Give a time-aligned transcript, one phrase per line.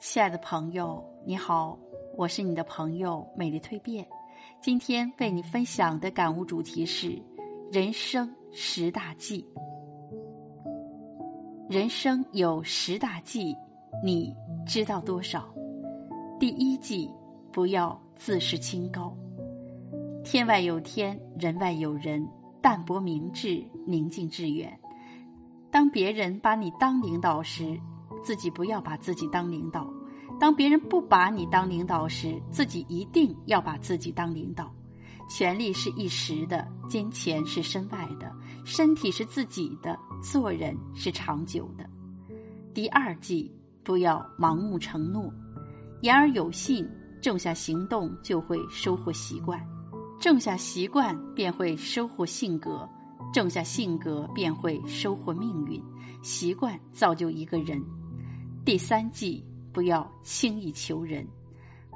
[0.00, 1.78] 亲爱的朋友，你好，
[2.16, 4.04] 我是你的朋友美丽蜕变。
[4.58, 7.20] 今天为你分享的感悟主题是：
[7.70, 9.46] 人生十大忌。
[11.68, 13.54] 人生有十大忌，
[14.02, 14.34] 你
[14.66, 15.46] 知道多少？
[16.38, 17.10] 第一忌，
[17.52, 19.14] 不要自视清高。
[20.24, 22.26] 天外有天，人外有人，
[22.62, 24.74] 淡泊明志，宁静致远。
[25.70, 27.78] 当别人把你当领导时，
[28.22, 29.92] 自己不要把自己当领导。
[30.38, 34.72] 当别人不把你当领导时，自己一定要把自己当领导。
[35.28, 38.32] 权力是一时的，金钱是身外的，
[38.64, 41.88] 身体是自己的，做人是长久的。
[42.74, 45.32] 第二计，不要盲目承诺，
[46.00, 46.88] 言而有信，
[47.20, 49.60] 种下行动就会收获习惯，
[50.18, 52.88] 种下习惯便会收获性格，
[53.32, 55.80] 种下性格便会收获命运，
[56.22, 57.80] 习惯造就一个人。
[58.70, 59.42] 第三计。
[59.72, 61.26] 不要轻易求人，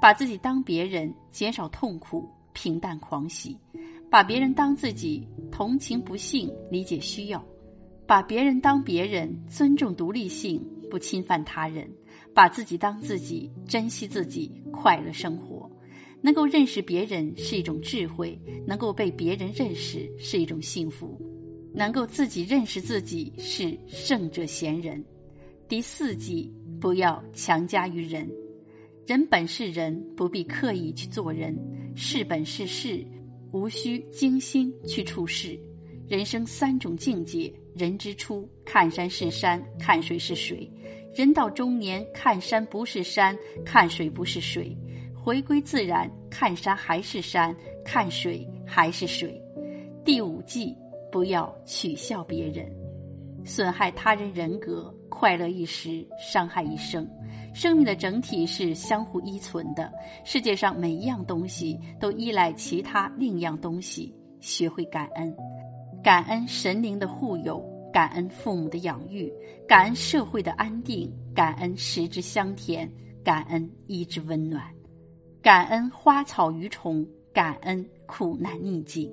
[0.00, 3.56] 把自己当别人，减少痛苦，平淡狂喜；
[4.08, 7.40] 把别人当自己，同情不幸，理解需要；
[8.06, 11.88] 把别人当别人，尊重独立性，不侵犯他人；
[12.32, 15.68] 把自己当自己，珍惜自己，快乐生活。
[16.22, 21.20] 能够认识别人是一种智慧，能够被别人认识是一种幸福，
[21.74, 25.04] 能够自己认识自己是圣者贤人。
[25.66, 26.52] 第四计。
[26.80, 28.28] 不要强加于人，
[29.06, 31.54] 人本是人，不必刻意去做人；
[31.94, 33.06] 事本是事，
[33.52, 35.60] 无需精心去处事。
[36.08, 40.68] 人生三种境界：人之初，看山是山，看水是水；
[41.14, 44.74] 人到中年，看山不是山，看水不是水；
[45.14, 49.40] 回归自然，看山还是山，看水还是水。
[50.02, 50.74] 第五计，
[51.12, 52.79] 不要取笑别人。
[53.44, 57.08] 损害他人人格，快乐一时，伤害一生。
[57.52, 59.92] 生命的整体是相互依存的。
[60.24, 64.14] 世界上每一样东西都依赖其他另一样东西。
[64.40, 65.36] 学会感恩，
[66.02, 67.62] 感恩神灵的护佑，
[67.92, 69.30] 感恩父母的养育，
[69.68, 72.90] 感恩社会的安定，感恩食之香甜，
[73.22, 74.64] 感恩衣之温暖，
[75.42, 79.12] 感恩花草鱼虫，感恩苦难逆境。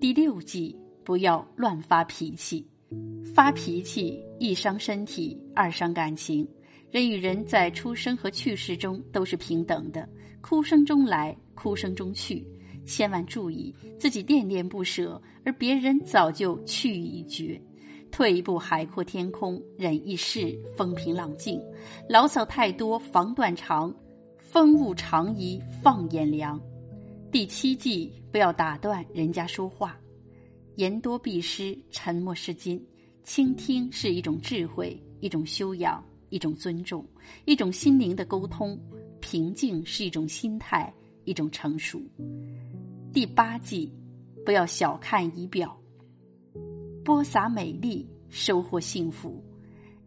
[0.00, 2.66] 第六计，不要乱发脾气。
[3.34, 6.46] 发脾气，一伤身体，二伤感情。
[6.90, 10.08] 人与人在出生和去世中都是平等的，
[10.40, 12.46] 哭声中来，哭声中去。
[12.86, 17.60] 千万注意，自己恋恋不舍，而别人早就去意已决。
[18.10, 21.60] 退一步，海阔天空；忍一世，风平浪静。
[22.08, 23.92] 牢骚太多，防断肠；
[24.38, 26.58] 风物长宜放眼量。
[27.30, 29.94] 第七计，不要打断人家说话。
[30.78, 32.80] 言多必失，沉默是金。
[33.24, 36.00] 倾听是一种智慧，一种修养，
[36.30, 37.04] 一种尊重，
[37.46, 38.78] 一种心灵的沟通。
[39.18, 40.94] 平静是一种心态，
[41.24, 42.00] 一种成熟。
[43.12, 43.92] 第八计，
[44.46, 45.76] 不要小看仪表。
[47.04, 49.42] 播撒美丽，收获幸福。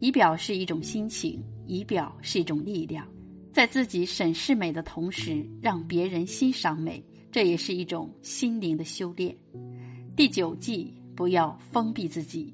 [0.00, 3.08] 仪表是一种心情，仪表是一种力量。
[3.54, 7.02] 在自己审视美的同时，让别人欣赏美，
[7.32, 9.34] 这也是一种心灵的修炼。
[10.18, 12.52] 第九计，不要封闭自己，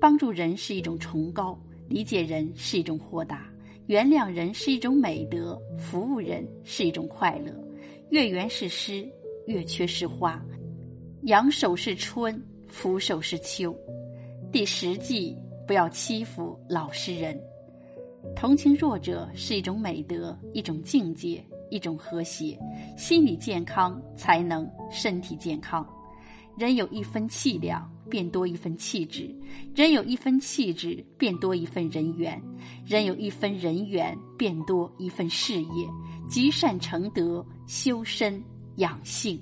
[0.00, 1.56] 帮助人是一种崇高，
[1.88, 3.46] 理解人是一种豁达，
[3.86, 7.54] 原谅人是一种美德，服务人是一种快乐。
[8.10, 9.08] 月圆是诗，
[9.46, 10.44] 月缺是花，
[11.26, 13.72] 仰首是春，俯首是秋。
[14.50, 17.40] 第十计，不要欺负老实人，
[18.34, 21.40] 同情弱者是一种美德，一种境界，
[21.70, 22.58] 一种和谐。
[22.96, 25.88] 心理健康才能身体健康。
[26.56, 29.34] 人有一分气量，便多一分气质；
[29.74, 32.40] 人有一分气质，便多一份人缘；
[32.86, 35.88] 人有一分人缘，便多一份事业。
[36.28, 38.42] 积善成德，修身
[38.76, 39.40] 养性。